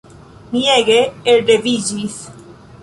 Mi 0.53 0.61
ege 0.77 0.97
elreviĝis. 1.35 2.21